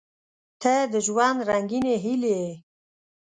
•ته 0.61 0.73
د 0.93 0.95
ژوند 1.05 1.39
رنګینې 1.49 1.95
هیلې 2.03 2.31
یې. 2.41 2.51